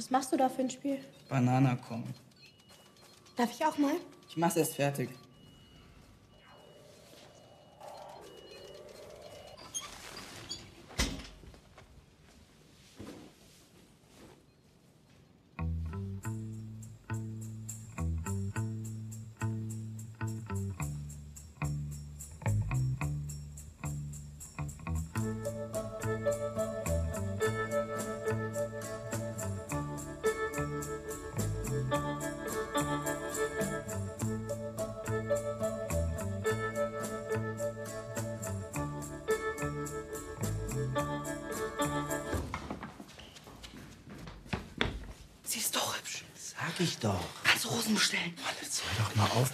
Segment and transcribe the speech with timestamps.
[0.00, 0.98] Was machst du da für ein Spiel?
[1.28, 2.02] Banana Kong.
[3.36, 3.92] Darf ich auch mal?
[4.30, 5.10] Ich mach's erst fertig.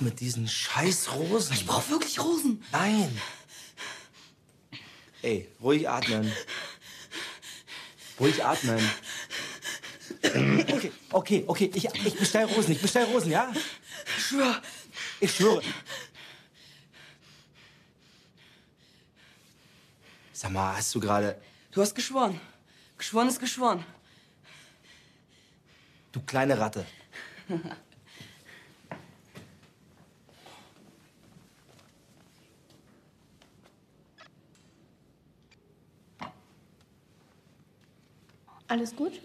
[0.06, 1.52] Mit diesen scheiß Rosen.
[1.54, 2.64] Ich brauch wirklich Rosen.
[2.70, 3.20] Nein.
[5.20, 6.32] Ey, ruhig atmen.
[8.20, 8.80] Ruhig atmen.
[10.22, 11.70] Okay, okay, okay.
[11.74, 12.72] Ich, ich bestell Rosen.
[12.72, 13.52] Ich bestell Rosen, ja?
[14.16, 14.62] Ich schwör.
[15.18, 15.62] Ich schwöre.
[20.32, 21.42] Sag mal, hast du gerade.
[21.72, 22.40] Du hast geschworen.
[22.96, 23.84] Geschworen ist geschworen.
[26.12, 26.86] Du kleine Ratte.
[38.68, 39.20] Alles gut?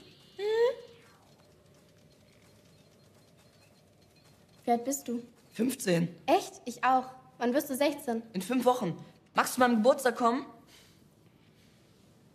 [4.64, 5.22] Wie alt bist du?
[5.54, 6.08] 15.
[6.28, 6.62] Echt?
[6.66, 7.06] Ich auch.
[7.38, 8.22] Wann wirst du 16?
[8.34, 8.98] In fünf Wochen.
[9.34, 10.46] Magst du mal am Geburtstag kommen?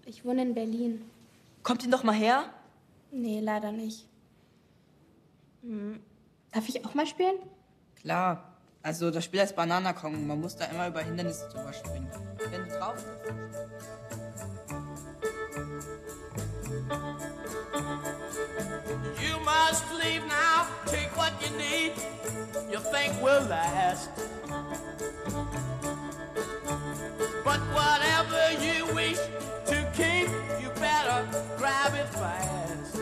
[0.05, 1.03] Ich wohne in Berlin.
[1.62, 2.53] Kommt ihn doch mal her.
[3.12, 4.07] Nee, leider nicht.
[5.62, 6.01] Hm.
[6.53, 7.37] Darf ich auch mal spielen?
[8.01, 8.53] Klar.
[8.83, 10.27] Also das Spiel heißt Banana Kong.
[10.27, 12.09] Man muss da immer über Hindernisse drüber springen.
[12.51, 14.75] Wenn du drauf bist.
[19.20, 20.69] You must leave now.
[20.87, 21.93] Take what you need.
[22.70, 24.11] You think will last.
[27.44, 29.19] But whatever you wish
[29.66, 30.28] to keep,
[30.62, 32.97] you better grab it fast.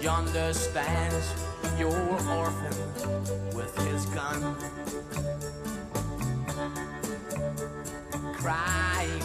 [0.00, 1.34] Yonder stands
[1.78, 1.92] your
[2.30, 2.76] orphan
[3.54, 4.56] with his gun.
[8.36, 9.22] Crying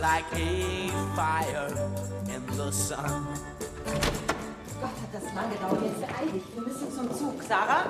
[0.00, 1.68] like a fire
[2.26, 3.26] in the sun.
[4.80, 5.82] Gott, hat das lang gedauert.
[5.82, 6.42] Jetzt beeil dich.
[6.54, 7.42] Wir müssen zum Zug.
[7.42, 7.84] Sarah?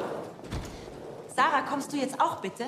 [1.36, 2.66] Sarah, kommst du jetzt auch bitte?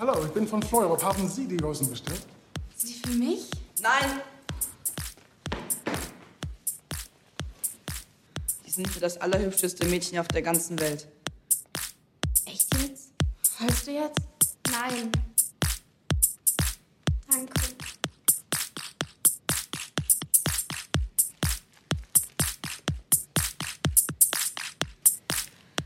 [0.00, 1.00] Hallo, ich bin von Florian.
[1.00, 2.26] Haben Sie die Rosen bestellt?
[2.74, 3.48] Sie für mich?
[3.80, 4.22] Nein.
[8.66, 11.06] Die sind für das allerhübscheste Mädchen auf der ganzen Welt.
[13.60, 14.20] Heulst du jetzt?
[14.70, 15.12] Nein.
[17.30, 17.52] Danke.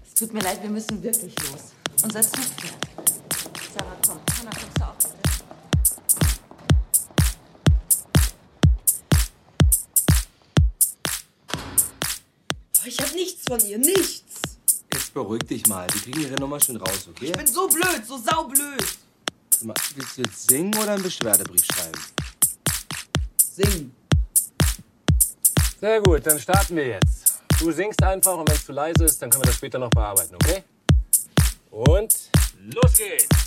[0.06, 1.72] Es tut mir leid, wir müssen wirklich los.
[2.04, 2.76] Unser Zug fährt.
[3.76, 4.20] Sarah, komm.
[4.38, 5.14] Hanna, kommst du auch bitte?
[12.86, 13.78] Ich hab nichts von ihr.
[13.78, 14.33] Nichts.
[15.14, 15.86] Beruhig dich mal.
[15.92, 17.26] Wir kriegen ihre Nummer schon raus, okay?
[17.26, 18.84] Ich bin so blöd, so saublöd.
[19.48, 22.00] Sag mal, willst du jetzt singen oder einen Beschwerdebrief schreiben?
[23.36, 23.94] Singen.
[25.80, 27.34] Sehr gut, dann starten wir jetzt.
[27.60, 29.90] Du singst einfach und wenn es zu leise ist, dann können wir das später noch
[29.90, 30.64] bearbeiten, okay?
[31.70, 32.12] Und
[32.72, 33.43] los geht's!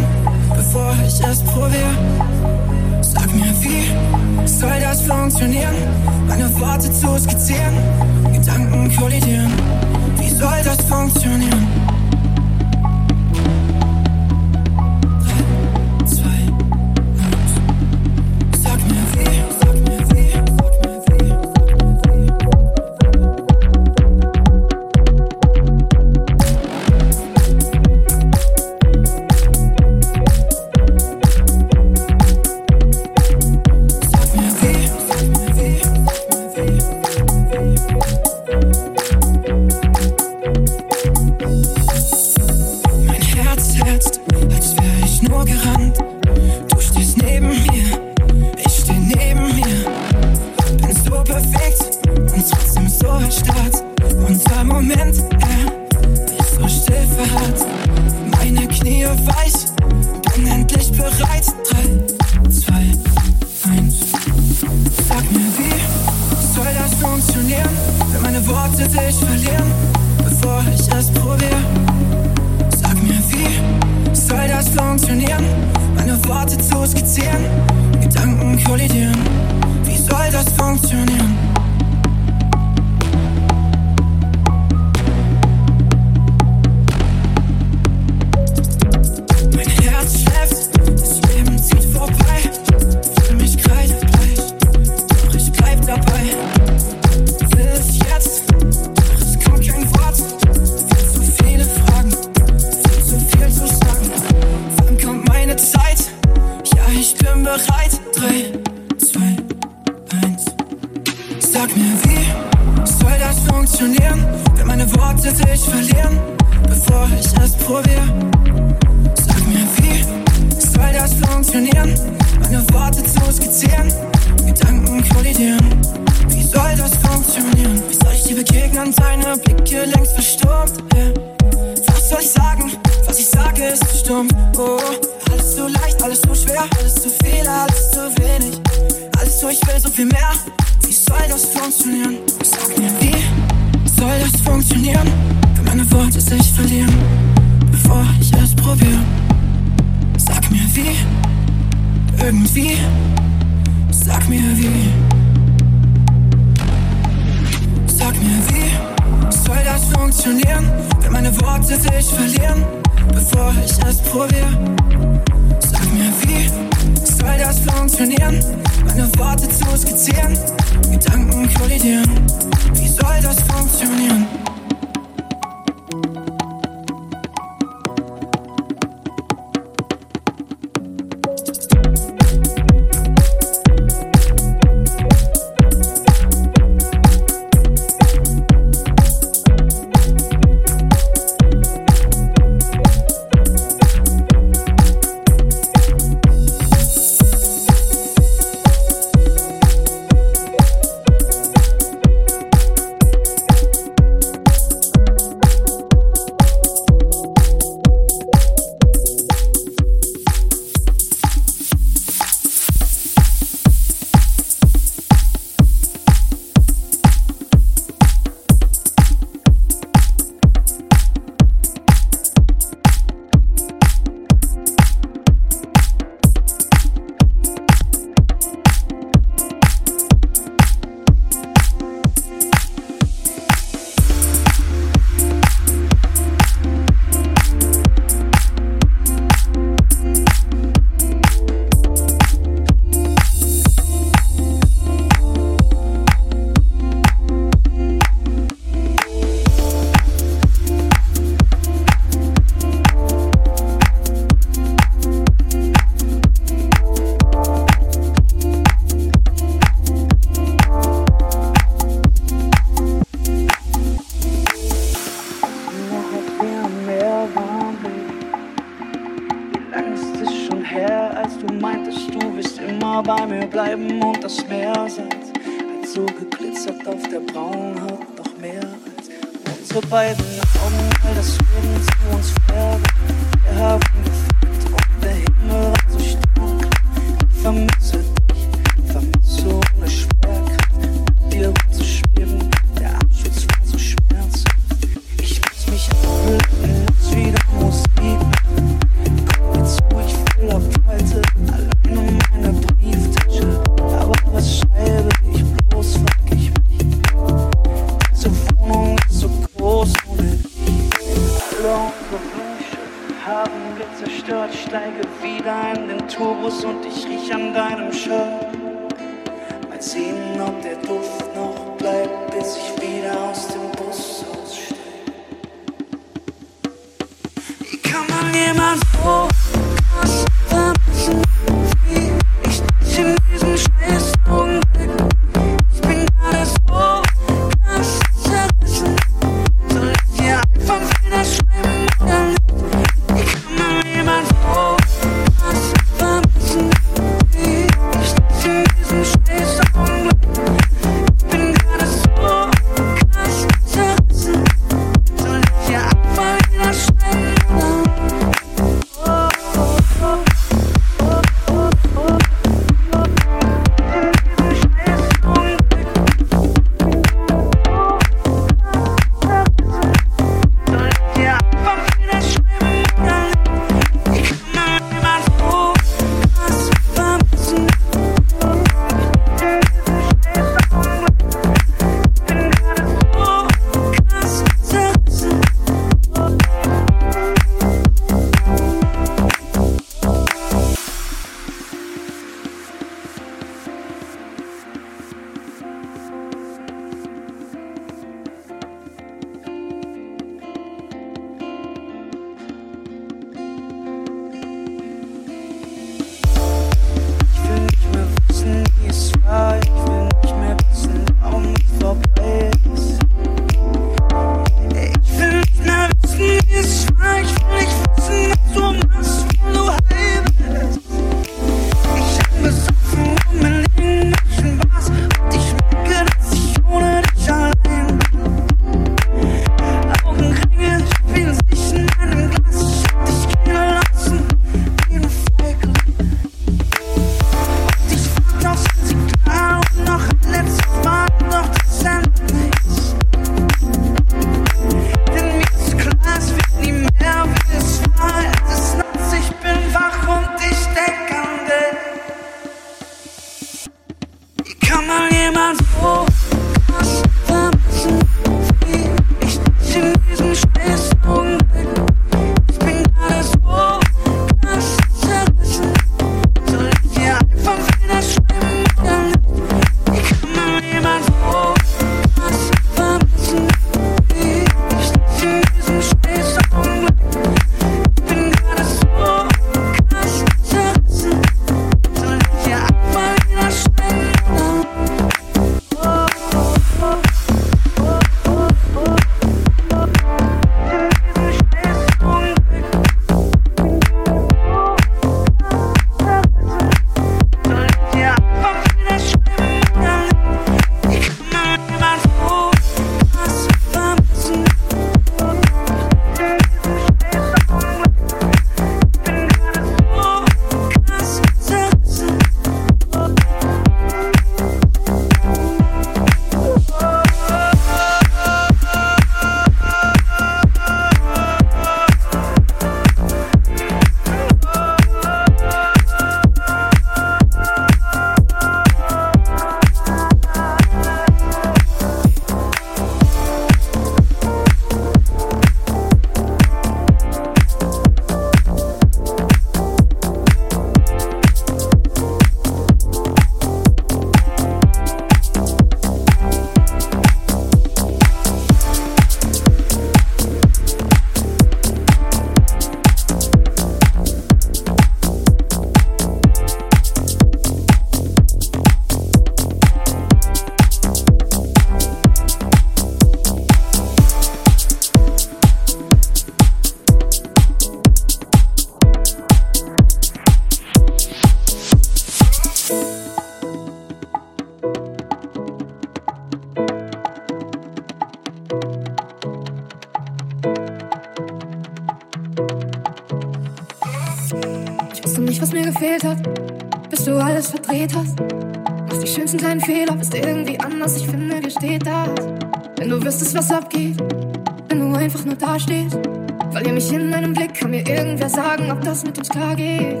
[599.36, 600.00] Tage.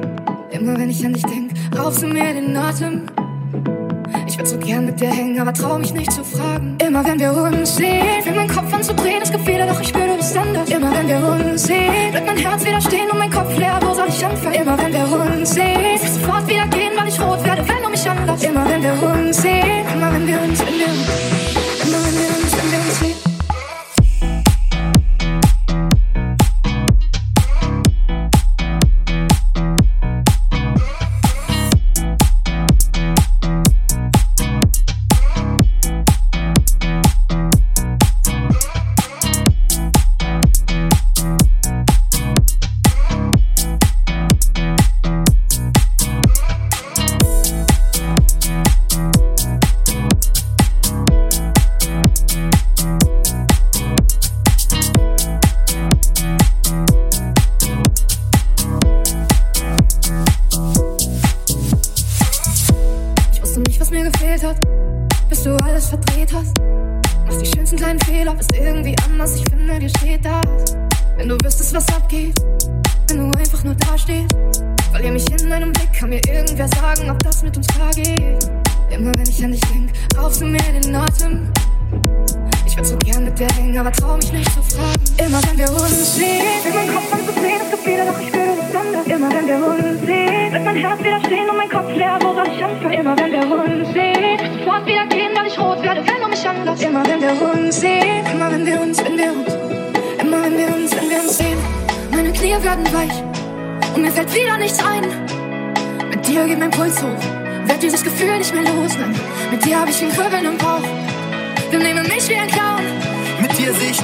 [0.50, 3.02] Immer wenn ich an dich denk, raufst du mir den Atem.
[4.26, 6.55] Ich würde so gern mit dir hängen, aber trau mich nicht zu fragen.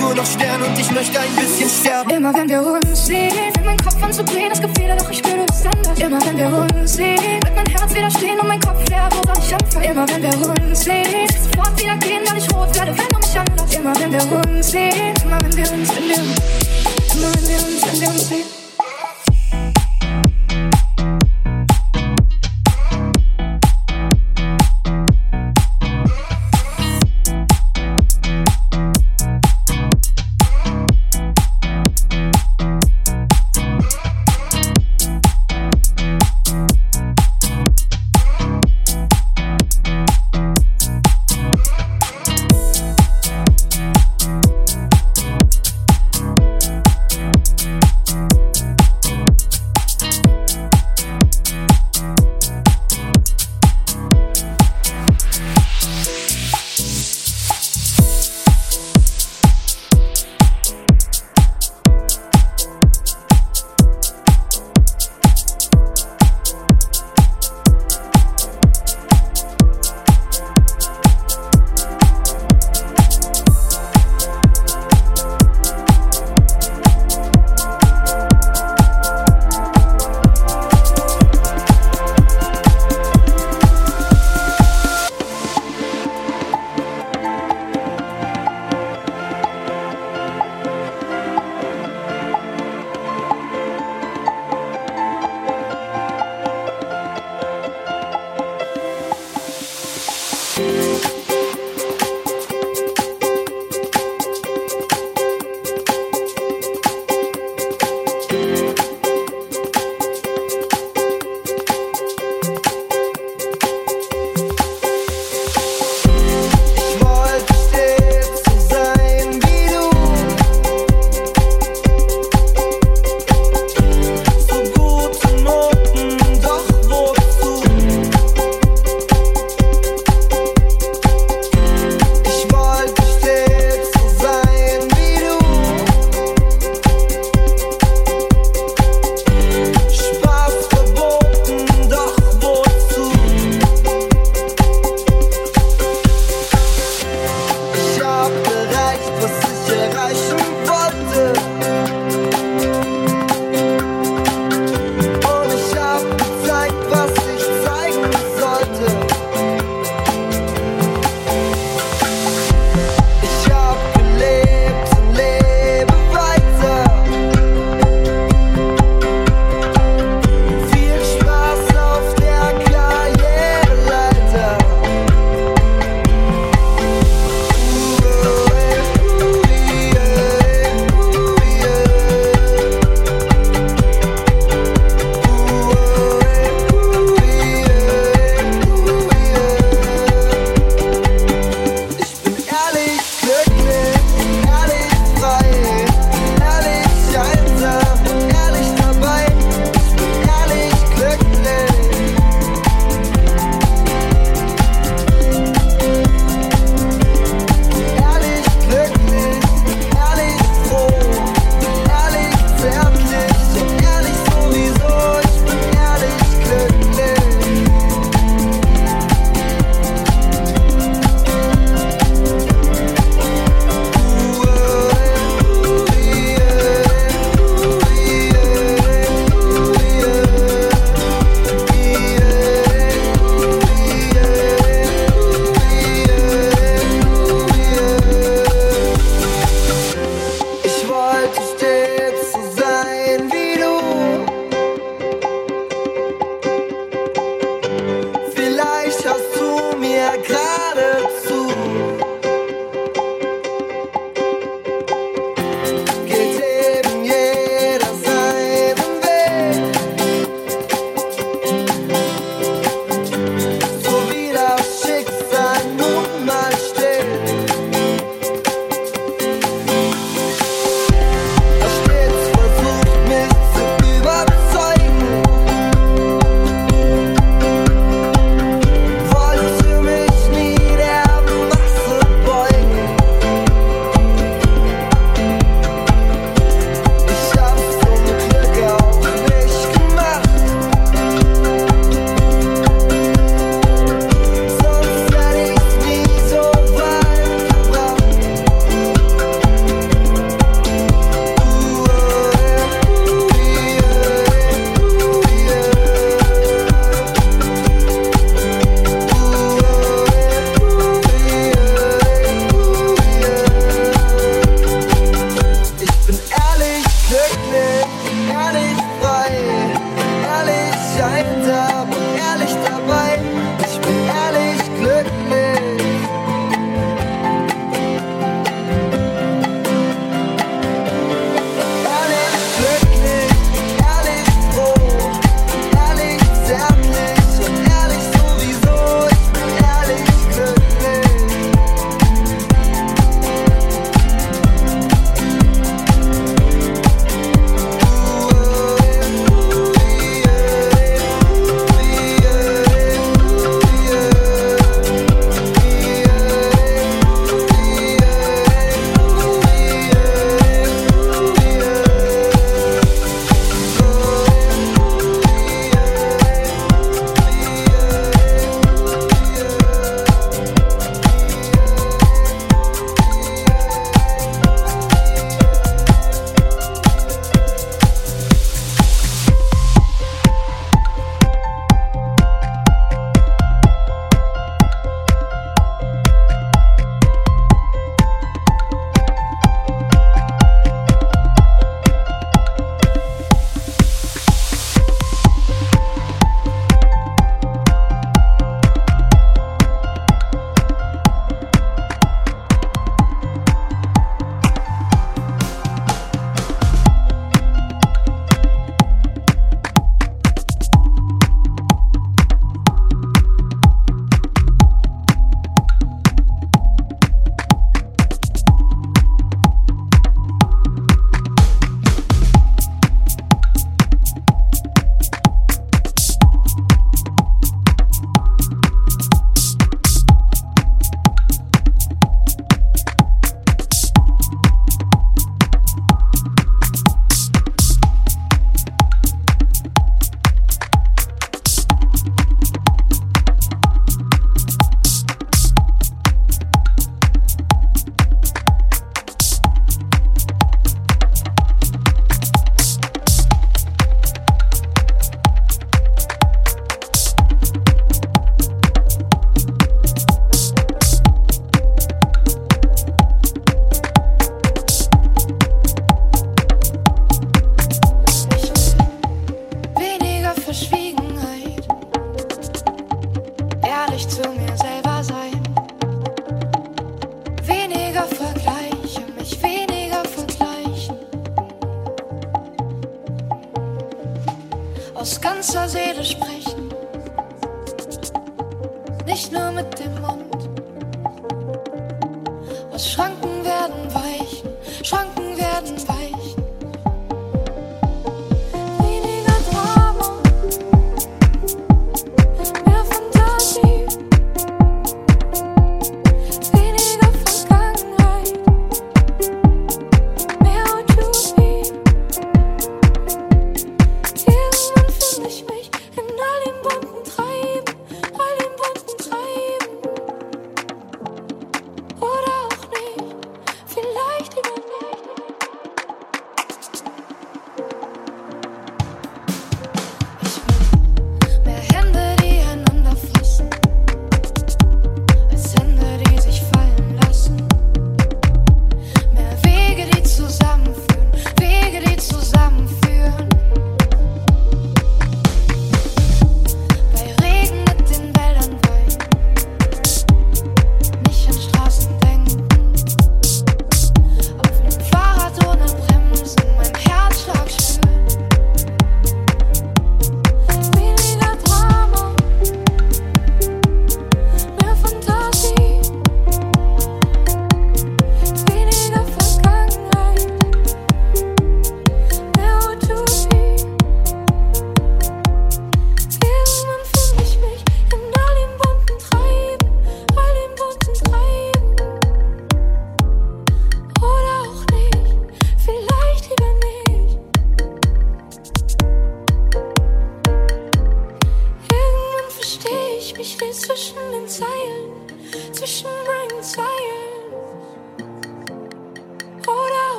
[0.00, 2.10] nur noch Stern und ich möchte ein bisschen sterben.
[2.10, 5.18] Immer wenn wir uns sehen, fängt mein Kopf an zu drehen, es gibt doch ich
[5.18, 5.98] spüre es anders.
[5.98, 9.42] Immer wenn wir uns sehen, wird mein Herz wieder stehen und mein Kopf leer, woran
[9.42, 9.86] ich anfange.
[9.86, 13.38] Immer wenn wir uns sehen, sofort wieder gehen, weil ich rot werde, wenn du mich
[13.38, 13.74] anlässt.
[13.74, 17.82] Immer wenn wir uns sehen, immer wenn wir uns, wenn wir immer wenn wir uns,
[17.86, 18.59] wenn wir sehen.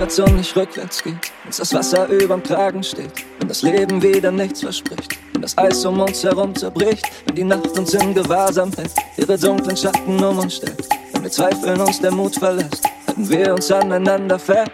[0.00, 1.12] Und nicht rückwärts geht,
[1.44, 5.84] wenn das Wasser überm Kragen steht, wenn das Leben wieder nichts verspricht, wenn das Eis
[5.84, 10.38] um uns herum zerbricht, wenn die Nacht uns in Gewahrsam hält, ihre dunklen Schatten um
[10.38, 14.70] uns stellt, wenn wir zweifeln uns der Mut verlässt, halten wir uns aneinander fest.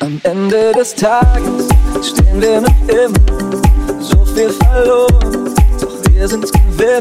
[0.00, 1.68] Am Ende des Tages
[2.02, 7.00] stehen wir noch immer, so viel verloren, doch wir sind Gewinner.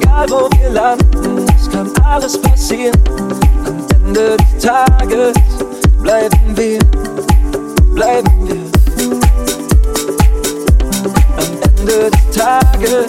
[0.00, 2.94] Egal wo wir landen, es kann alles passieren.
[3.66, 5.34] Am Ende des Tages
[6.06, 6.78] bleiben wir,
[7.92, 8.62] bleiben wir.
[11.36, 13.06] Am Ende des Tages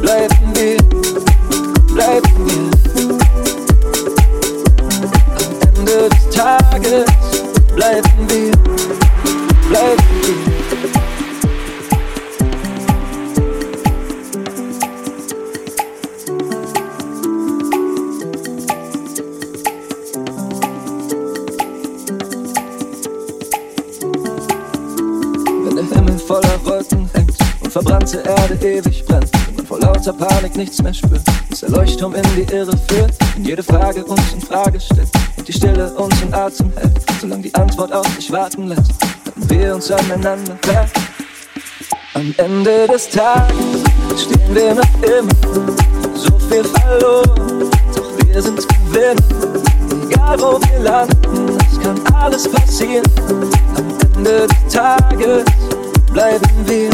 [0.00, 0.76] bleiben wir,
[1.92, 2.70] bleiben wir.
[5.40, 7.04] Am Ende des Tages
[7.74, 8.52] bleiben wir,
[9.68, 10.49] bleiben wir.
[28.50, 32.52] Erde ewig brennt und vor lauter Panik nichts mehr spürt, bis der Leuchtturm in die
[32.52, 36.72] Irre führt und jede Frage uns in Frage stellt und die Stille uns in Atem
[36.74, 40.96] hält, solange die Antwort auf sich warten lässt, halten wir uns aneinander fest.
[42.14, 43.56] Am Ende des Tages
[44.16, 49.22] stehen wir noch immer, so viel verloren, doch wir sind Gewinner.
[50.10, 53.04] Egal wo wir landen, es kann alles passieren.
[53.76, 55.44] Am Ende des Tages
[56.12, 56.90] bleiben wir,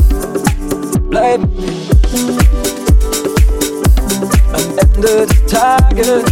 [4.78, 6.22] Ende des Tages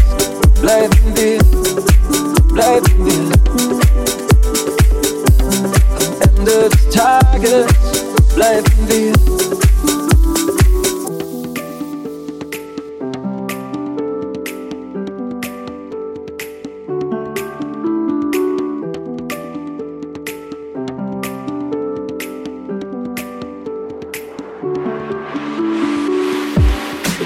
[0.61, 1.39] bleiben wir,
[2.53, 3.25] bleiben wir.
[5.97, 7.67] Am Ende des Tages
[8.35, 9.34] bleiben wir.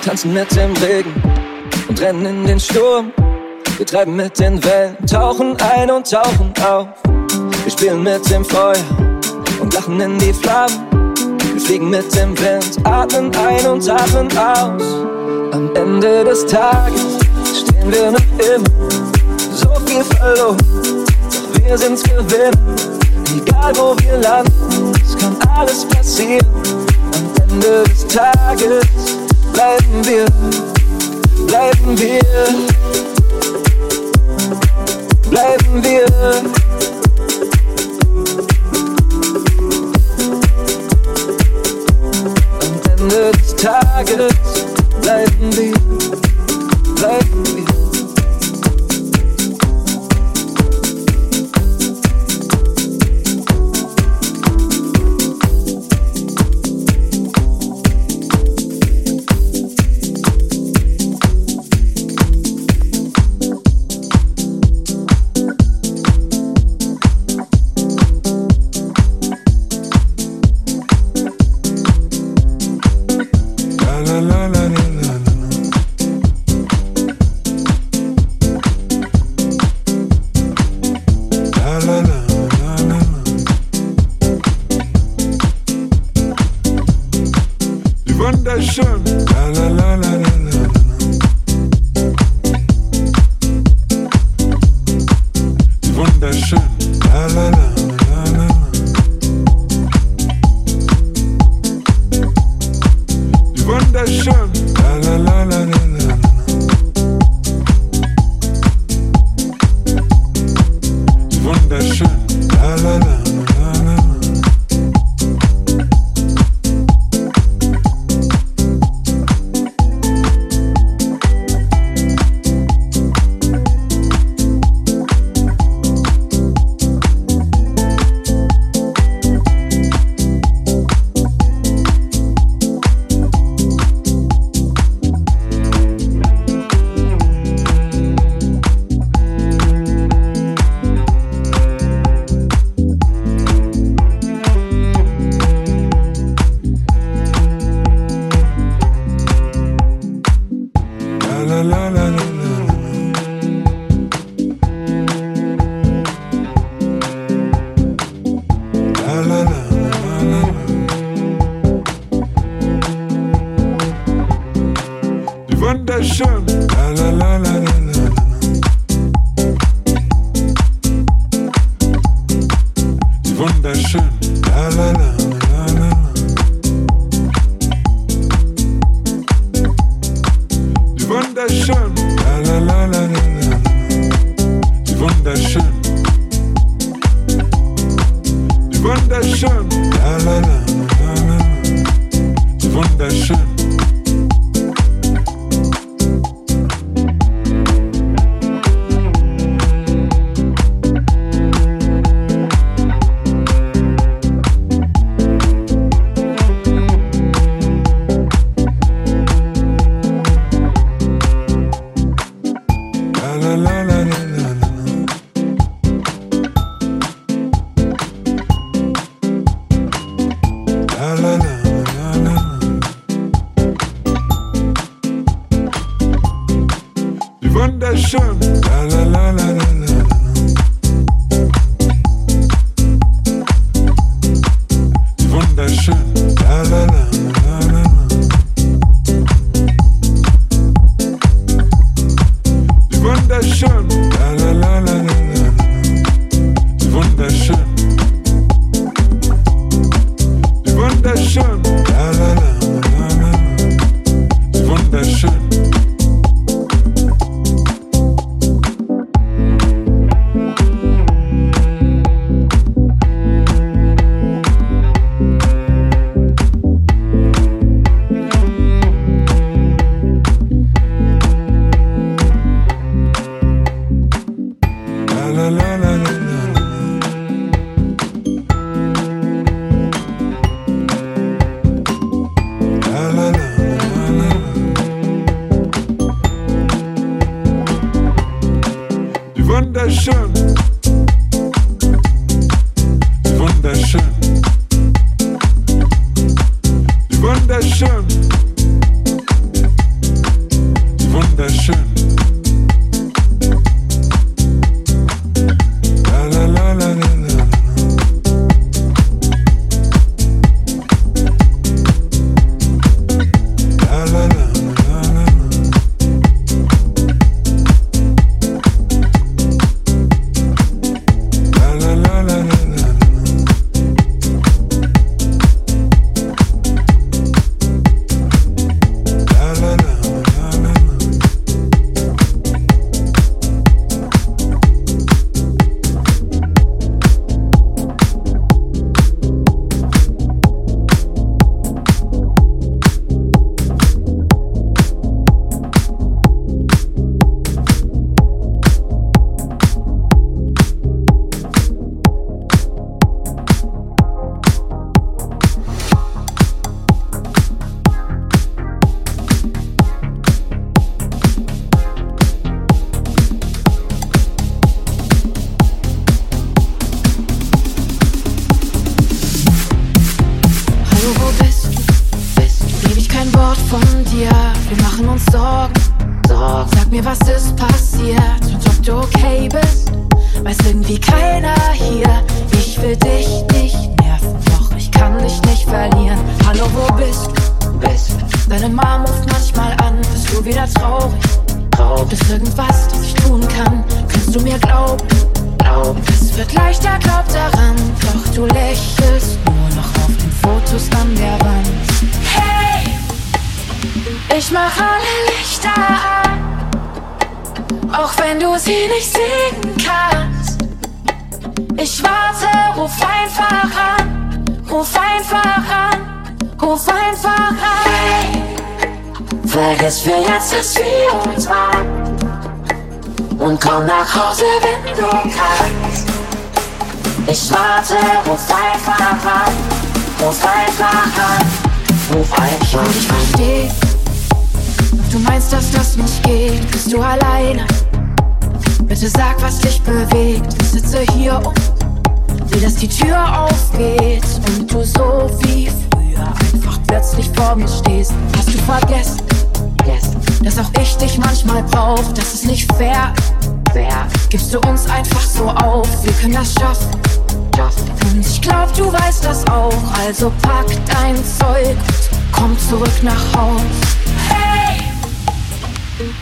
[0.09, 1.13] Tanzen mit dem Regen
[1.87, 3.13] und rennen in den Sturm.
[3.77, 6.87] Wir treiben mit den Wellen, tauchen ein und tauchen auf.
[7.63, 8.73] Wir spielen mit dem Feuer
[9.61, 10.89] und lachen in die Flammen.
[11.53, 14.83] Wir fliegen mit dem Wind, atmen ein und atmen aus.
[15.53, 17.19] Am Ende des Tages
[17.53, 18.91] stehen wir noch immer,
[19.53, 20.57] so viel verloren.
[21.31, 22.51] Doch wir sind Gewinner,
[23.37, 26.47] egal wo wir landen, es kann alles passieren.
[27.13, 28.98] Am Ende des Tages
[29.59, 30.25] bleiben wir,
[31.49, 32.21] bleiben wir,
[35.29, 36.07] bleiben wir.
[42.61, 44.33] Am Ende des Tages
[45.03, 45.68] bleiben wir,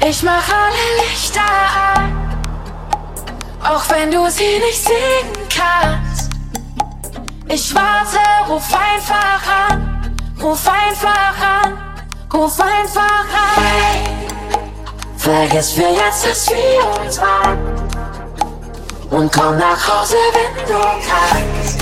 [0.09, 1.41] ich mach alle Lichter
[1.95, 2.39] an,
[3.63, 6.31] auch wenn du sie nicht sehen kannst.
[7.49, 8.19] Ich warte,
[8.49, 11.87] ruf einfach an, ruf einfach an.
[12.37, 13.65] Ruf einfach an.
[13.65, 14.03] Hey,
[15.17, 17.59] vergiss für jetzt, dass wir uns waren.
[19.11, 21.79] Und komm nach Hause, wenn du kannst.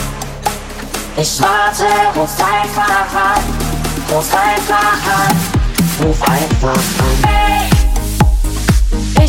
[1.17, 3.43] Ich warte, ruf einfach an.
[4.13, 6.07] Ruf einfach an.
[6.07, 7.34] Ruf einfach an.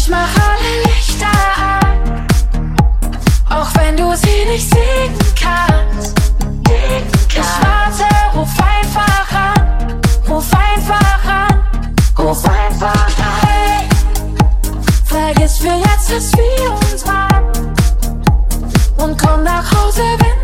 [0.06, 1.26] Ich mach alle Lichter
[1.58, 2.28] an.
[3.50, 6.14] Auch wenn du sie nicht sehen kannst.
[7.32, 10.00] Ich warte, ruf einfach an.
[10.30, 11.96] Ruf einfach an.
[12.20, 13.48] Ruf einfach an.
[13.48, 13.90] Hey,
[15.06, 17.74] vergiss für jetzt, dass wir uns waren.
[18.98, 20.35] Und komm nach Hause, wenn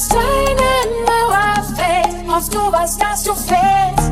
[0.00, 0.72] Bis deine
[1.04, 4.10] Mauer fällt, hoffst du weißt, dass du fehlst.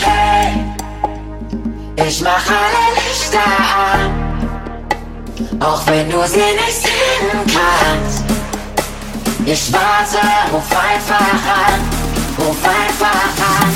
[0.00, 0.52] Hey,
[1.96, 3.40] ich mach alle Lichter
[3.76, 4.12] an,
[5.58, 8.22] auch wenn du sie nicht sehen kannst.
[9.44, 10.18] Ich warte,
[10.52, 11.80] ruf einfach an,
[12.38, 13.74] ruf einfach an,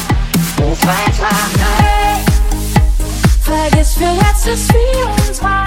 [0.64, 1.74] ruf einfach an.
[1.82, 2.22] Hey,
[3.42, 5.65] vergiss für jetzt, dass wir uns waren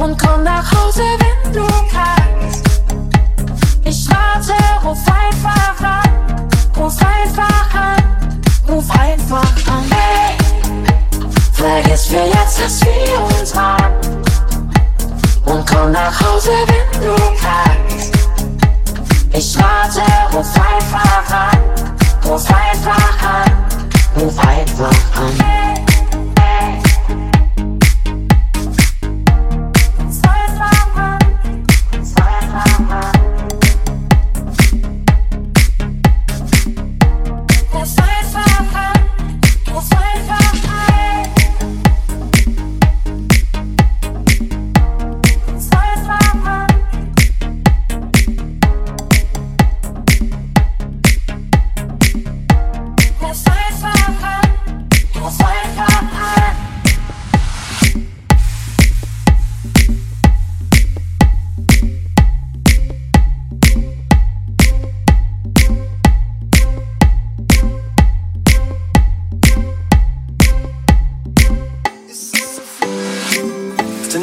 [0.00, 2.68] und komm nach Hause, wenn du kannst.
[3.84, 9.84] Ich warte, ruf einfach an, ruf einfach an, ruf einfach an.
[9.90, 10.36] Hey,
[11.52, 13.92] vergiss für jetzt, dass wir uns waren
[15.44, 18.12] und komm nach Hause, wenn du kannst.
[19.32, 21.58] Ich warte, ruf einfach an,
[22.24, 23.66] ruf einfach an,
[24.16, 25.32] ruf einfach an.
[25.38, 25.89] Hey.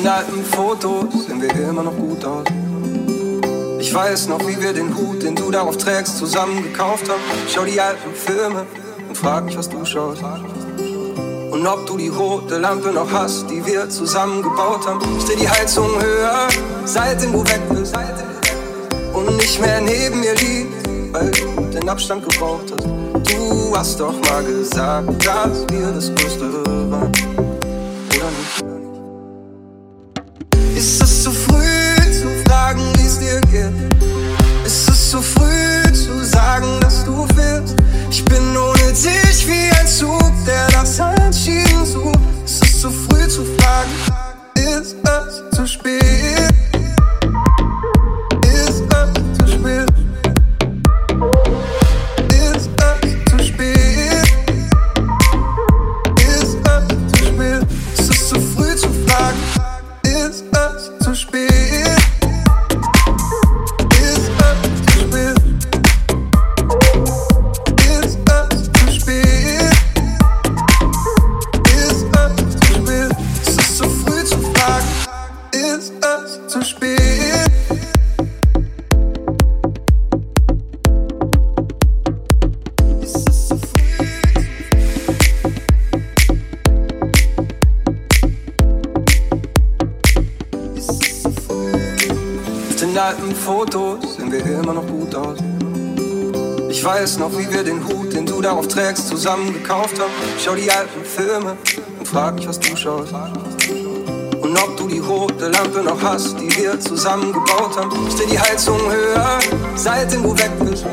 [0.07, 2.45] Den alten Fotos sehen wir immer noch gut aus.
[3.81, 7.19] Ich weiß noch, wie wir den Hut, den du darauf trägst, zusammen gekauft haben.
[7.53, 8.65] Schau die alten Filme
[9.09, 10.23] und frag mich, was du schaust.
[11.51, 15.01] Und ob du die rote Lampe noch hast, die wir zusammen gebaut haben.
[15.17, 16.47] Ich dreh die Heizung höher,
[16.85, 17.93] seitdem du weg bist.
[19.13, 22.85] Und nicht mehr neben mir liegst, weil du den Abstand gebraucht hast.
[22.85, 26.49] Du hast doch mal gesagt, dass wir das Größte
[26.91, 27.26] waren.
[99.27, 100.11] zusammen gekauft haben.
[100.41, 101.57] Schau die alten Filme
[101.99, 103.13] und frag mich, was du schaust.
[104.41, 108.07] Und ob du die rote Lampe noch hast, die wir zusammen gebaut haben.
[108.07, 109.39] Ist dir die Heizung höher,
[109.75, 110.85] seitdem du weg bist.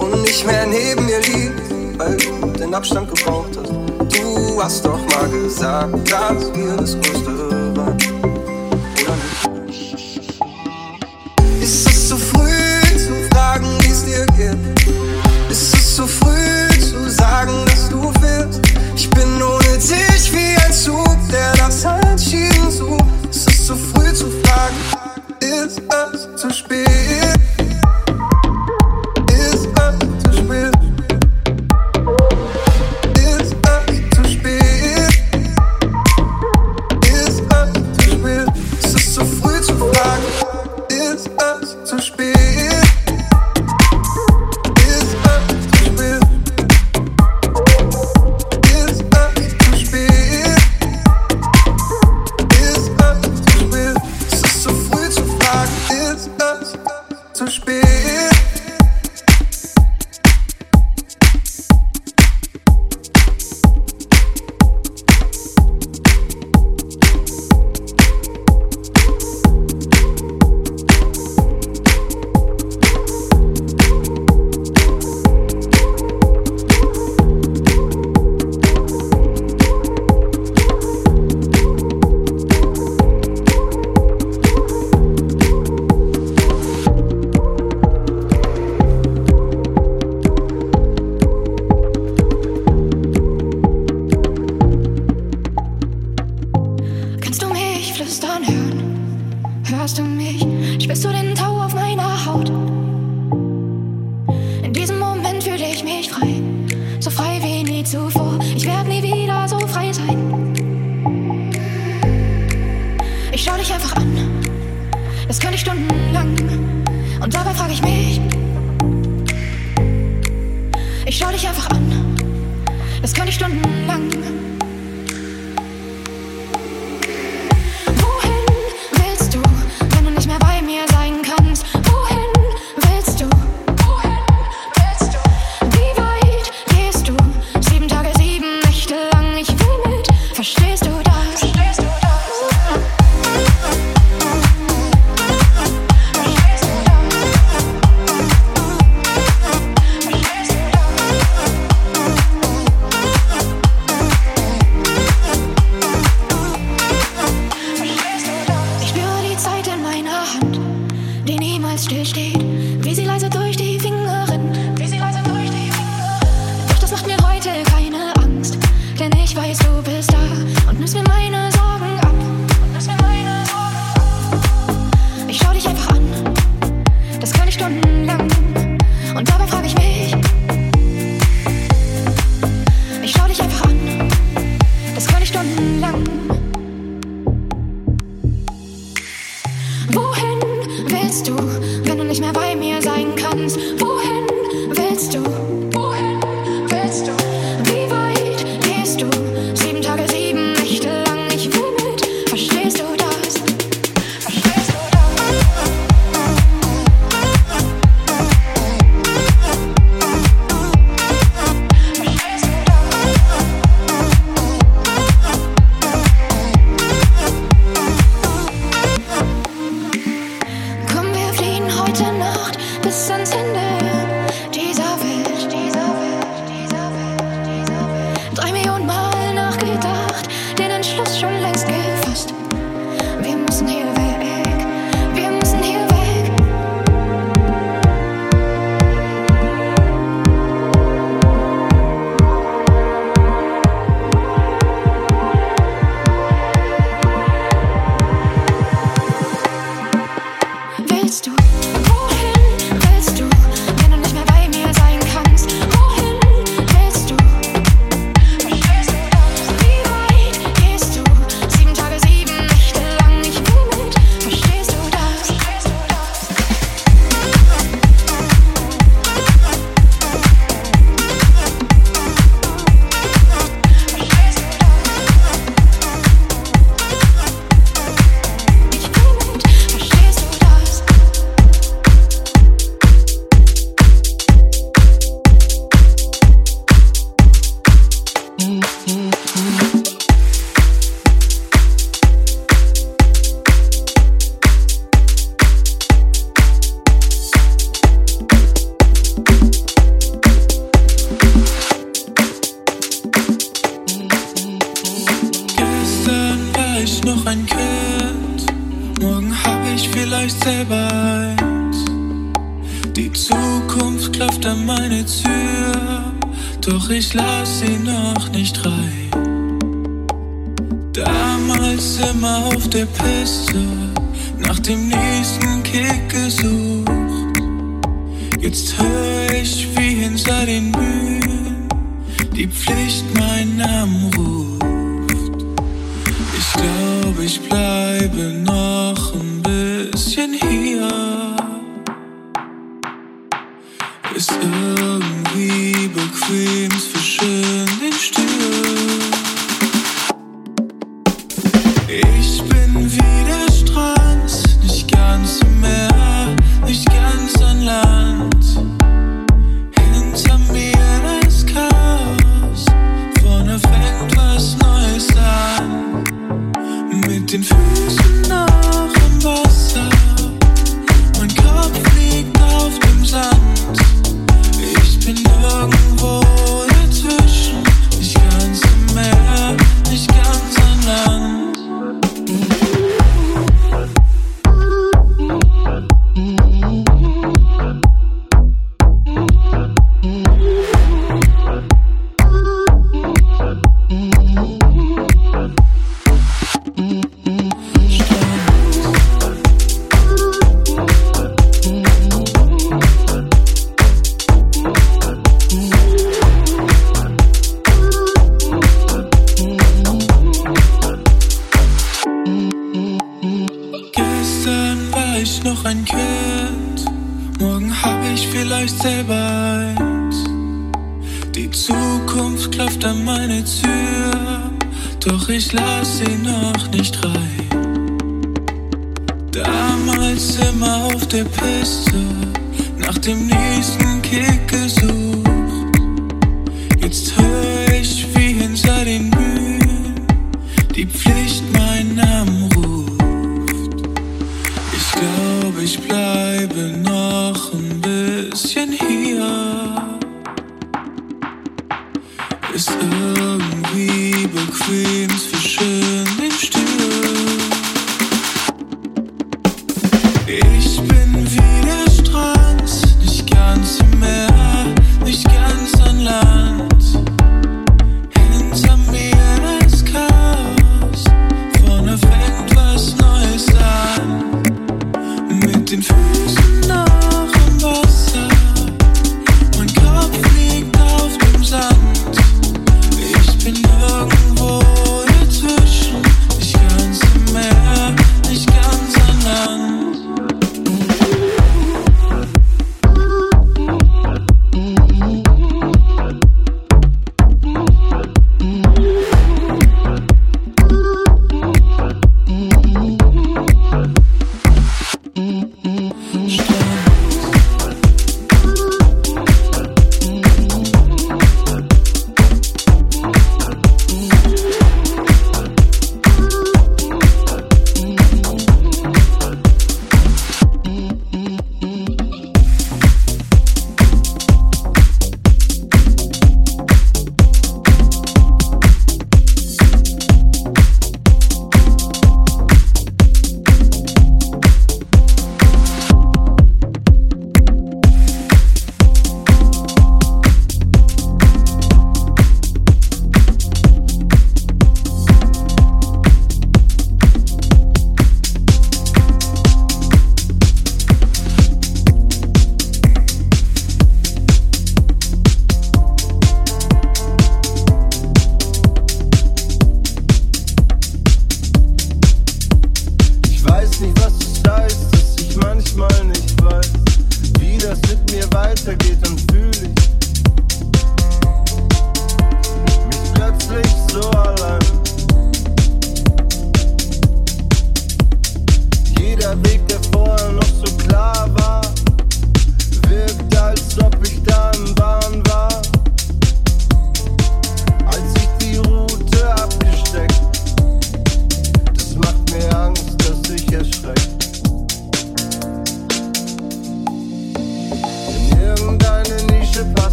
[0.00, 3.70] Und nicht mehr neben mir liegt, weil du den Abstand gebraucht hast.
[3.70, 7.31] Du hast doch mal gesagt, dass wir das größte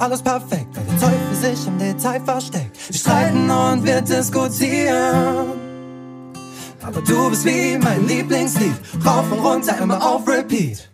[0.00, 2.76] alles perfekt, weil der Teufel sich im Detail versteckt.
[2.88, 5.52] Wir streiten und wir diskutieren.
[6.82, 8.74] Aber du bist wie mein Lieblingslied,
[9.04, 10.88] rauf und runter, immer auf Repeat.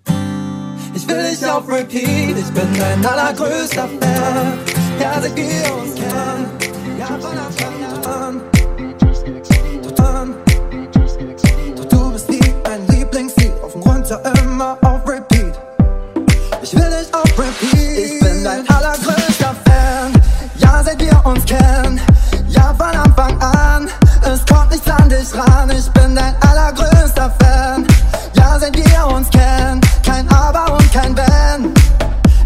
[0.94, 4.58] Ich will dich auf Repeat, ich bin dein allergrößter Fan.
[5.00, 5.95] Ja, sag wir uns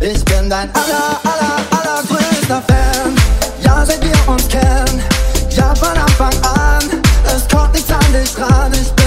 [0.03, 3.15] Ich bin dein aller, aller, allergrößter Fan.
[3.63, 5.03] Ja, seit wir uns kennen,
[5.51, 7.03] ja von Anfang an.
[7.27, 8.73] Es kommt nichts an dich ran.
[8.73, 9.00] Ich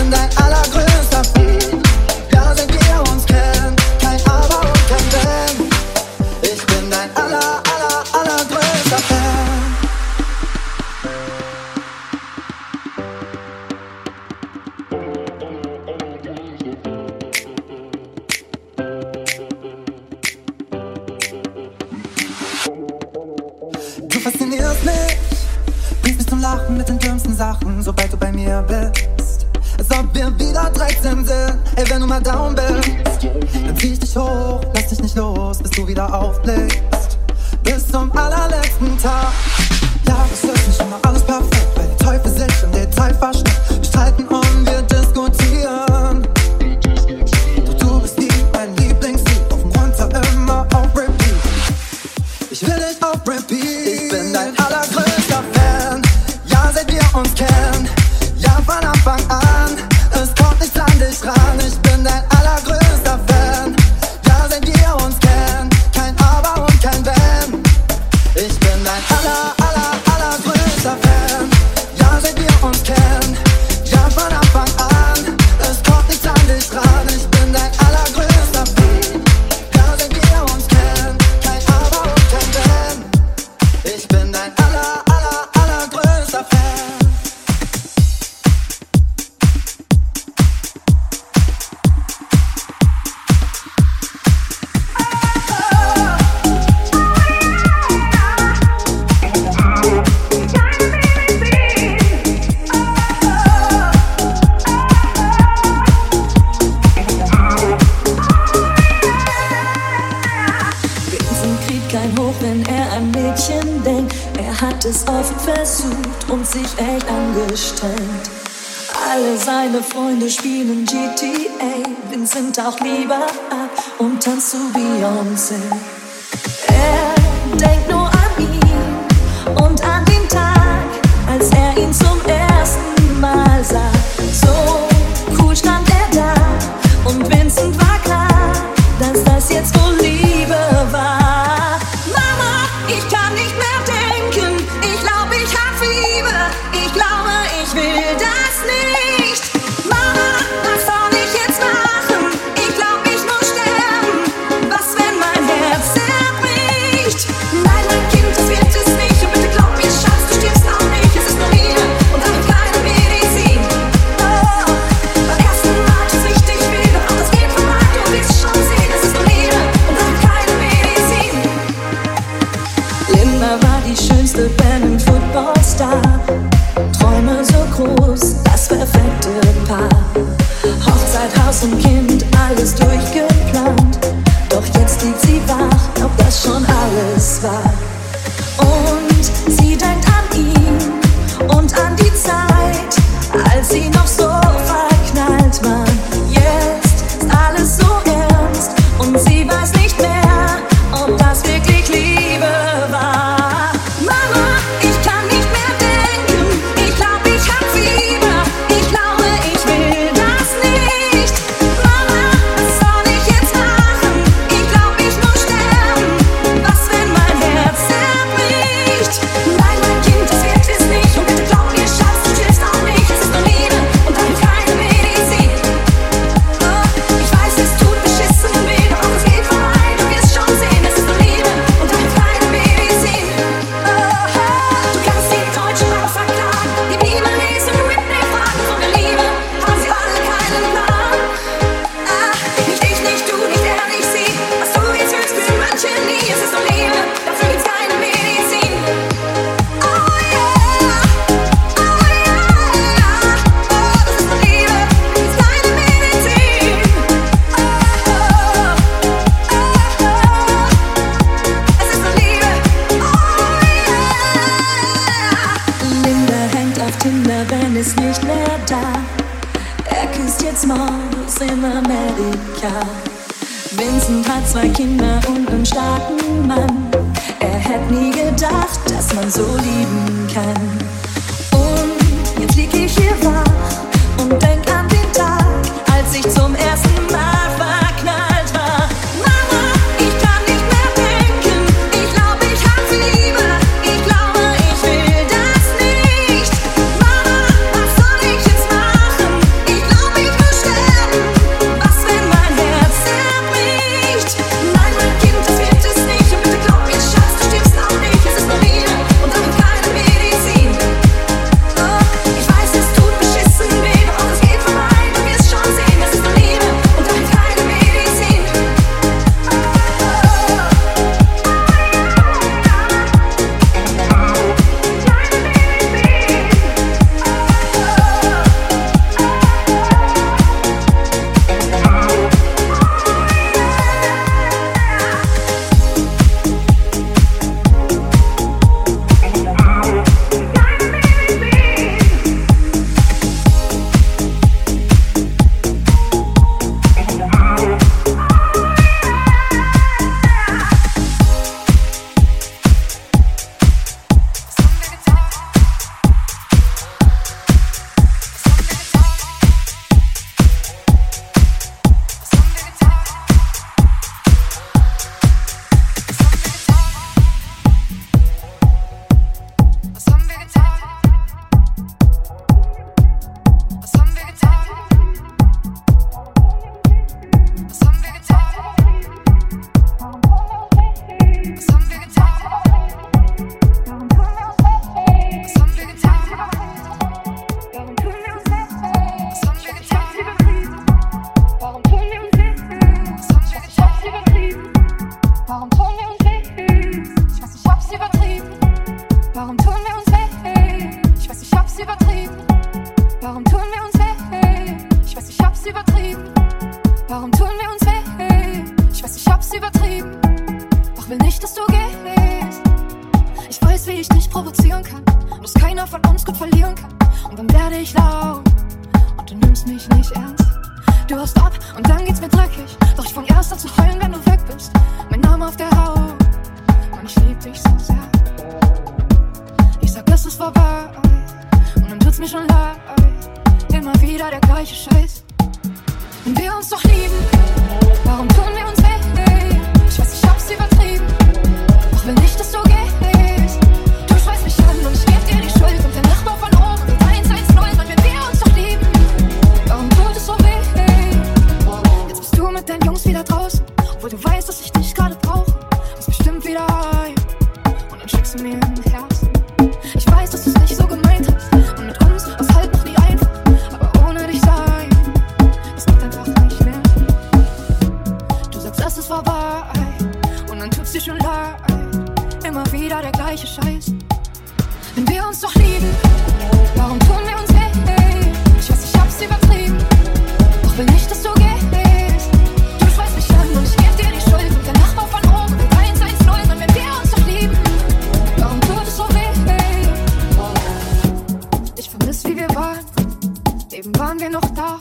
[493.74, 494.80] Eben waren wir noch da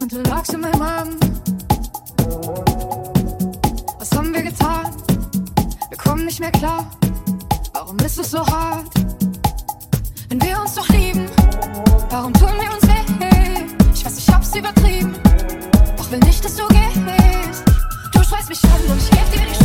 [0.00, 1.10] und du lagst in meinem Arm.
[4.00, 4.92] Was haben wir getan?
[5.88, 6.90] Wir kommen nicht mehr klar.
[7.72, 8.88] Warum ist es so hart?
[10.28, 11.26] Wenn wir uns doch lieben,
[12.08, 13.00] warum tun wir uns weh?
[13.94, 15.14] Ich weiß, ich hab's übertrieben,
[15.96, 17.64] doch will nicht, dass du gehst.
[18.12, 19.59] Du schreist mich an und ich geb dir die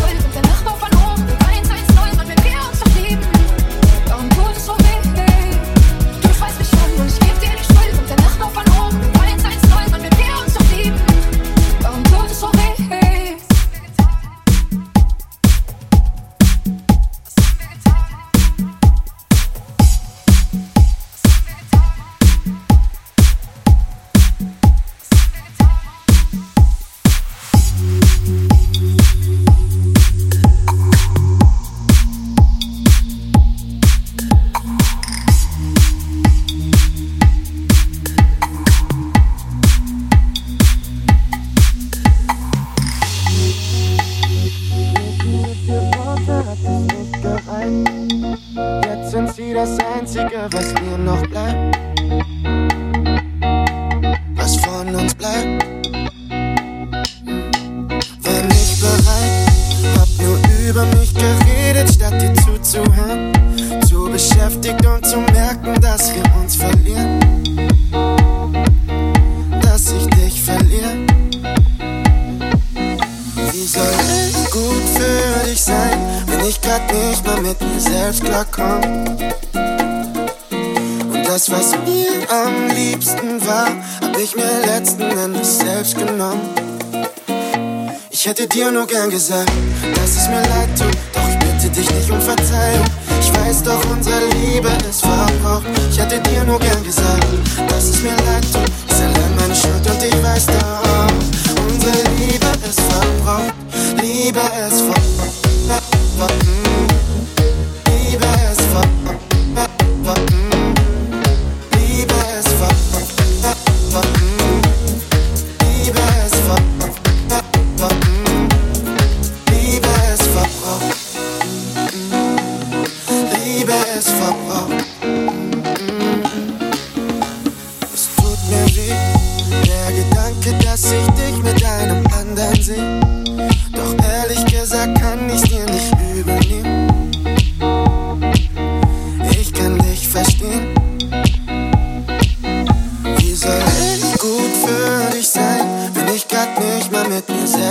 [88.56, 89.52] dir nur gern gesagt,
[89.96, 90.85] dass es mir leid tut.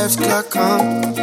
[0.09, 1.15] selbst klarkommen.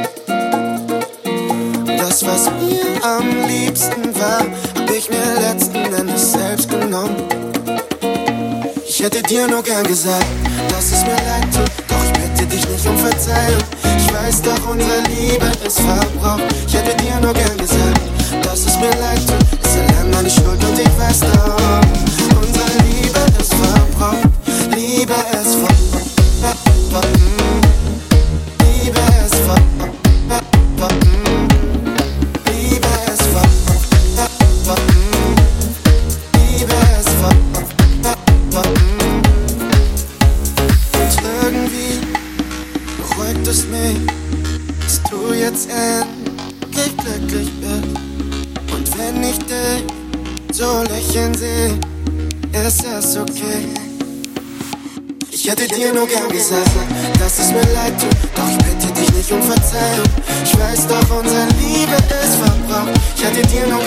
[1.97, 7.15] Das, was mir am liebsten war, hab ich mir letzten Endes selbst genommen.
[8.87, 10.25] Ich hätte dir nur gern gesagt,
[10.69, 13.63] dass es mir leid tut, doch ich bitte dich nicht um Verzeihung.
[13.97, 16.43] Ich weiß doch, unsere Liebe ist verbraucht.
[16.65, 18.01] Ich hätte dir nur gern gesagt,
[18.43, 21.60] dass es mir leid tut, ist allein meine Schuld und ich weiß doch.
[63.41, 63.80] que tiene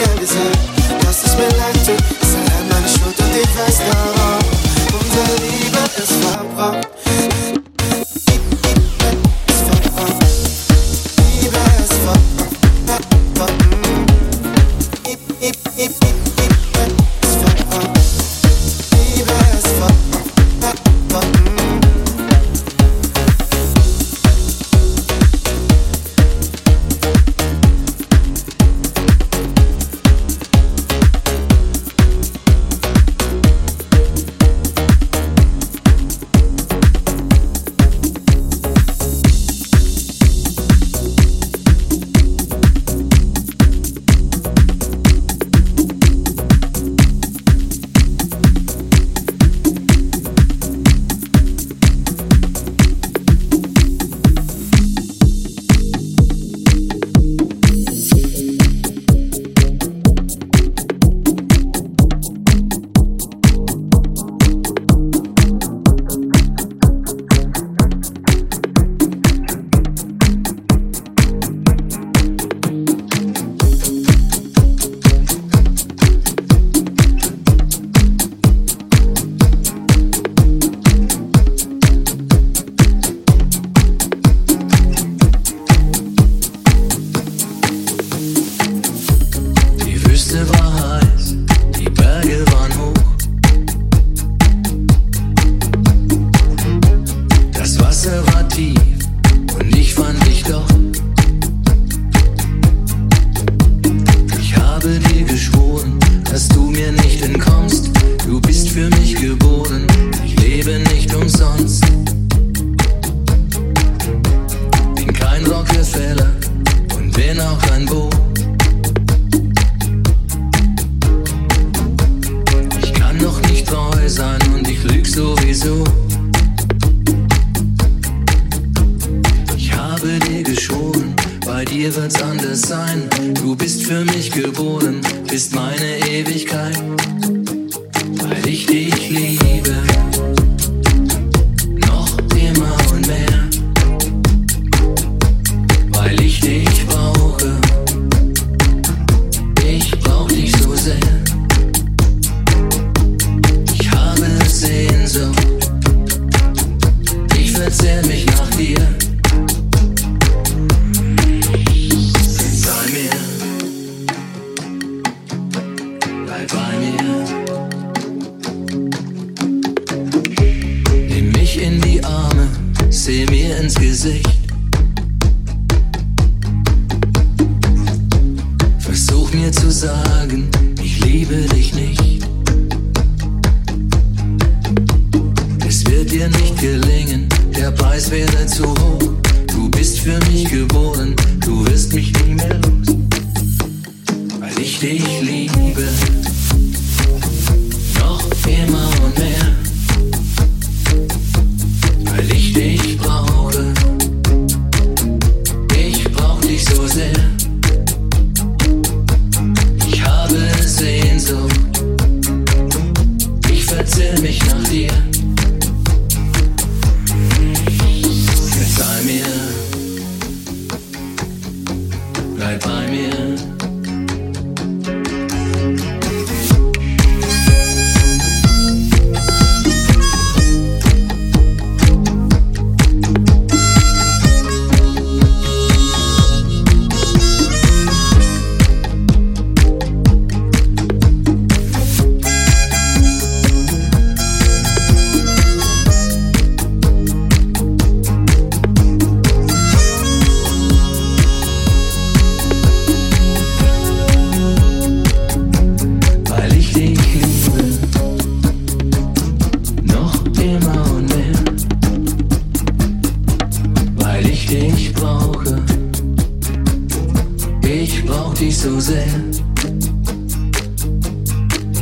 [268.45, 269.07] dich so sehr.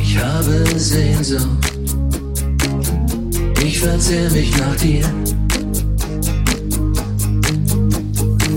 [0.01, 1.43] Ich habe Sehnsucht.
[3.61, 5.03] Ich verzehr mich nach dir.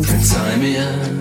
[0.02, 1.15] Verzeih mir.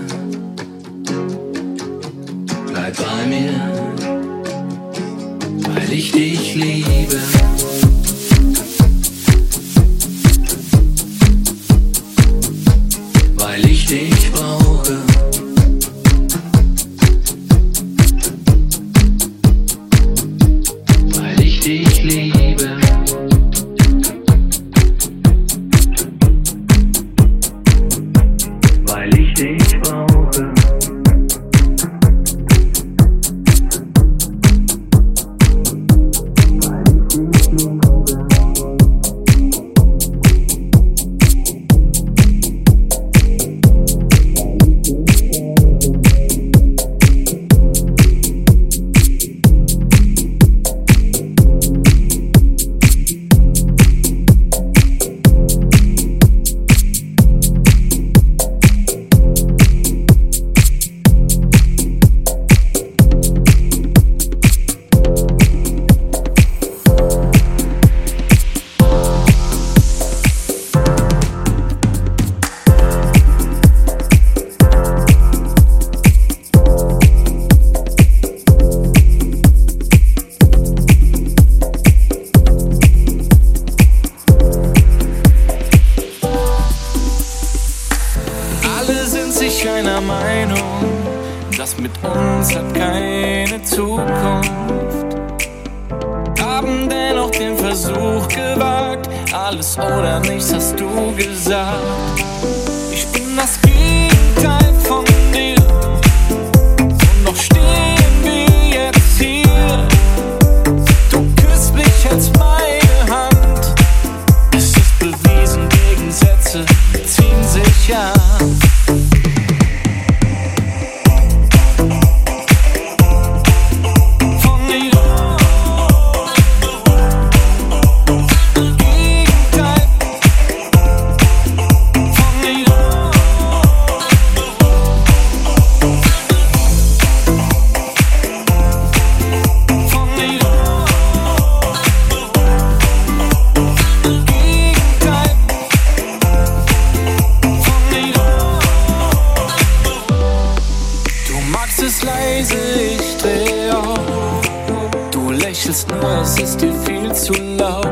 [155.88, 157.88] weißt es ist dir viel zu laut.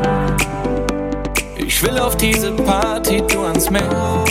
[1.55, 4.23] Ich will auf diese Party, du ans Meer.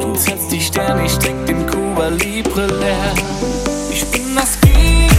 [0.00, 3.14] Du setzt die Sterne, ich steck den Kuba Libre leer.
[3.90, 5.17] Ich bin das Gegenteil.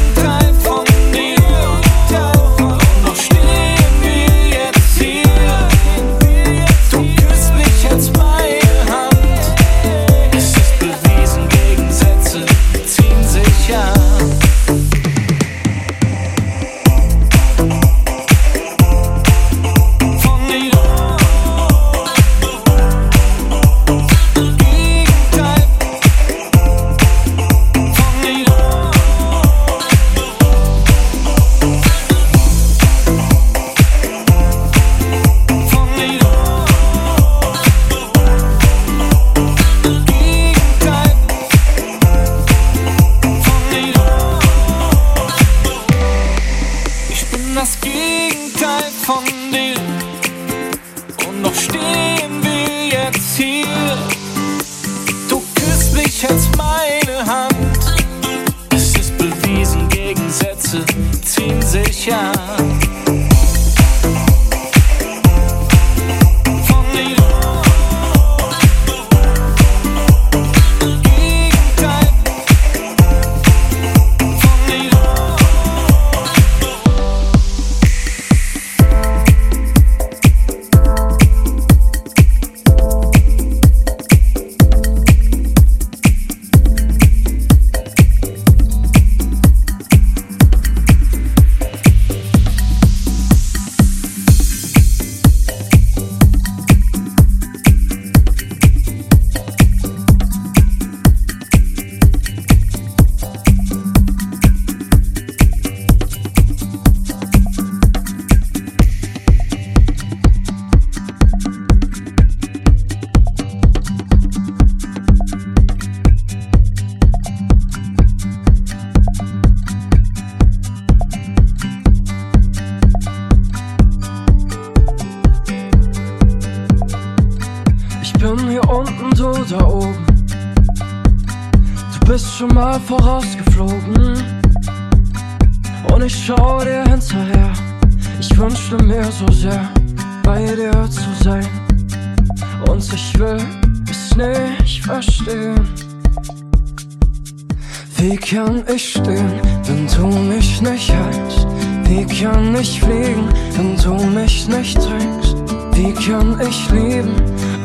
[148.02, 151.46] Wie kann ich stehen, wenn du mich nicht hältst?
[151.84, 153.28] Wie kann ich fliegen,
[153.58, 155.36] wenn du mich nicht trägst?
[155.74, 157.14] Wie kann ich lieben,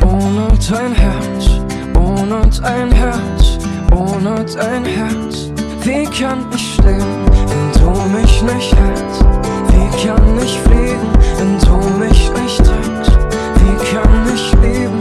[0.02, 1.61] ohne dein Herz?
[1.97, 3.59] Ohne dein Herz,
[3.93, 5.51] ohne dein Herz.
[5.85, 7.06] Wie kann ich stehen,
[7.47, 9.24] wenn du mich nicht hältst?
[9.69, 13.19] Wie kann ich fliegen, wenn du mich nicht trägst?
[13.61, 14.98] Wie kann ich lieben,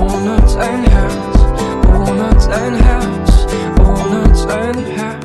[0.00, 1.36] ohne dein Herz?
[1.94, 3.23] Ohne dein Herz.
[4.50, 5.23] and how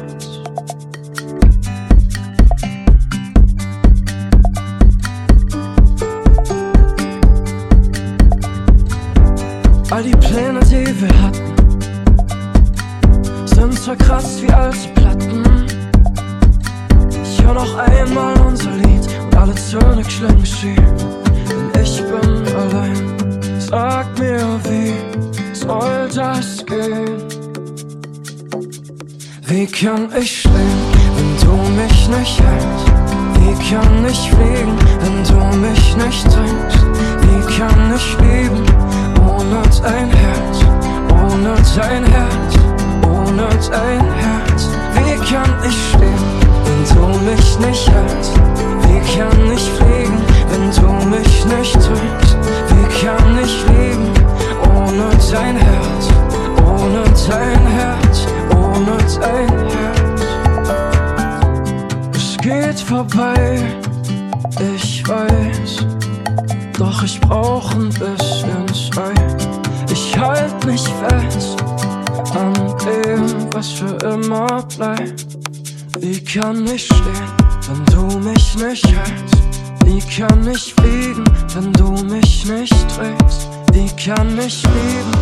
[29.81, 30.53] kann ich stehen,
[31.15, 32.87] wenn du mich nicht hältst?
[33.35, 36.85] Wie kann ich fliegen, wenn du mich nicht trinkst?
[37.21, 38.65] Wie kann ich lieben,
[39.25, 40.57] ohne dein Herz,
[41.11, 42.55] ohne dein Herz,
[43.07, 44.67] ohne dein Herz?
[44.95, 46.25] Wie kann ich stehen,
[46.65, 48.33] wenn du mich nicht hältst?
[48.83, 50.19] Wie kann ich fliegen,
[50.49, 52.37] wenn du mich nicht trinkst?
[52.69, 54.11] Wie kann ich lieben,
[54.75, 56.09] ohne dein Herz,
[56.65, 57.58] ohne dein Herz?
[62.89, 63.61] Vorbei,
[64.75, 65.85] ich weiß.
[66.77, 69.47] Doch ich brauch ein bisschen Zeit.
[69.91, 71.63] Ich halt mich fest
[72.35, 72.53] an
[72.85, 75.27] dem, was für immer bleibt.
[75.99, 77.29] Wie kann ich stehen,
[77.67, 79.37] wenn du mich nicht hältst?
[79.85, 83.47] Wie kann ich fliegen, wenn du mich nicht trägst?
[83.73, 85.13] Wie kann ich lieben,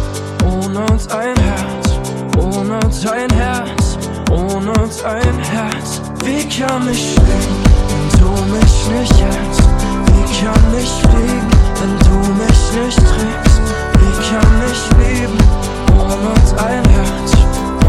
[0.45, 1.99] ohne dein Herz?
[2.38, 3.98] Ohne dein Herz,
[4.31, 4.73] ohne
[5.03, 6.06] dein Herz.
[6.23, 7.56] Wie kann ich stehen,
[7.89, 9.69] wenn du mich nicht hältst?
[10.07, 11.49] Wie kann ich fliegen,
[11.80, 13.61] wenn du mich nicht trägst?
[13.99, 15.38] Wie kann ich leben
[15.94, 17.31] ohne dein Herz,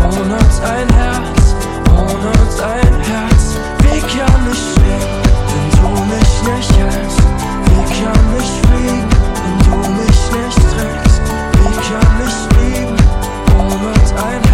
[0.04, 1.54] ohne dein Herz,
[1.90, 3.44] ohne dein Herz?
[3.80, 5.18] Wie kann ich leben,
[5.48, 7.22] wenn du mich nicht hältst?
[7.64, 9.08] Wie kann ich fliegen,
[9.42, 11.20] wenn du mich nicht trägst?
[11.52, 12.96] Wie kann ich leben
[13.58, 14.47] ohne dein Herz,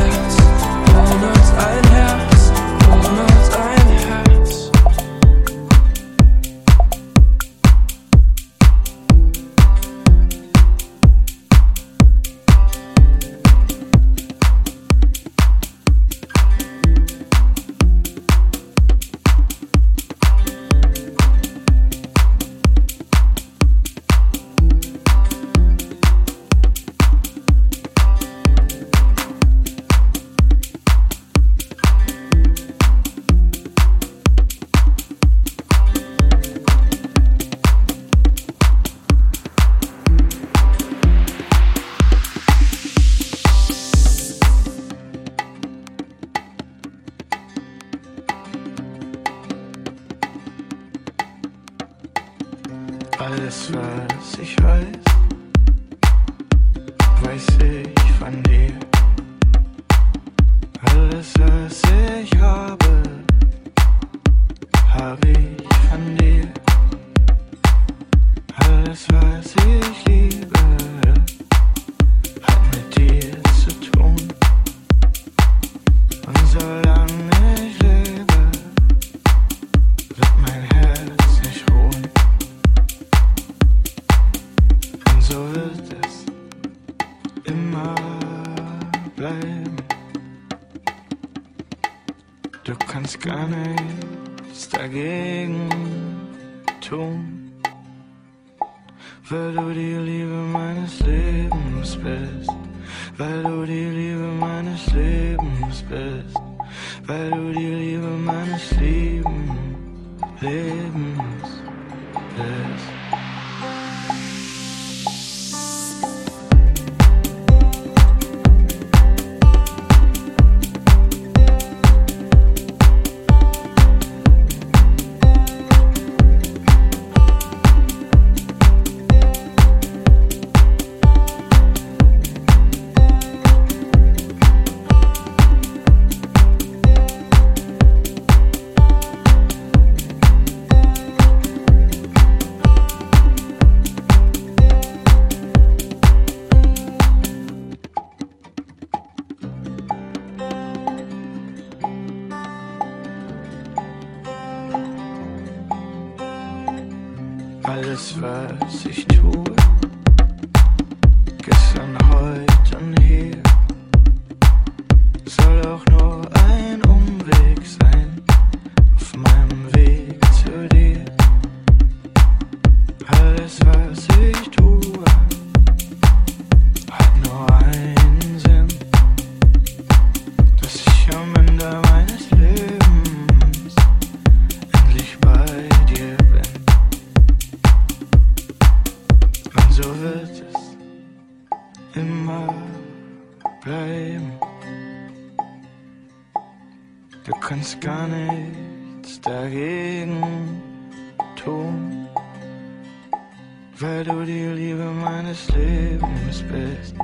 [206.35, 206.95] Lebens bist,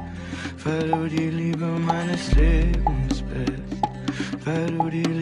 [0.65, 5.20] weil du die Liebe meines Lebens bist, weil du die Liebe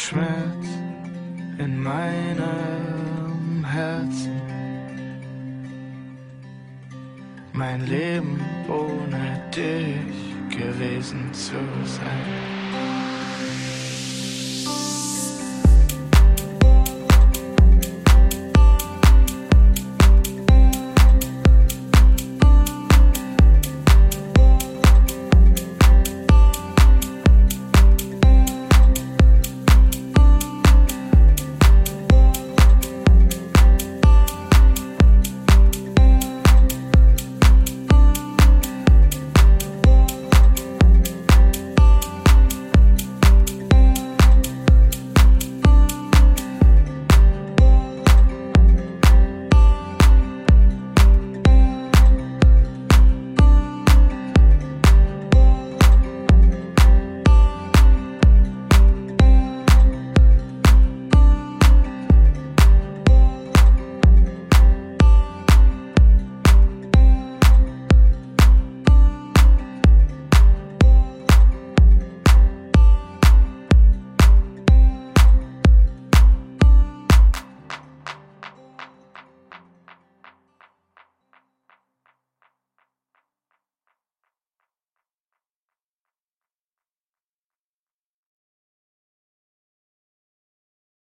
[0.00, 0.66] Schmerz
[1.58, 4.40] in meinem Herzen.
[7.52, 12.59] Mein Leben ohne dich gewesen zu sein.